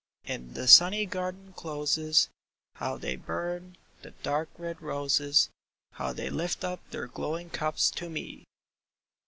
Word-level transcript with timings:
*' 0.13 0.25
In 0.25 0.55
the 0.55 0.67
sunny 0.67 1.05
garden 1.05 1.53
closes, 1.53 2.27
How 2.77 2.97
they 2.97 3.15
burn, 3.15 3.77
the 4.01 4.09
dark 4.23 4.49
red 4.57 4.81
roses, 4.81 5.51
How 5.91 6.11
they 6.11 6.31
lift 6.31 6.63
up 6.63 6.79
their 6.89 7.05
glowing 7.05 7.51
cups 7.51 7.91
to 7.91 8.09
me 8.09 8.45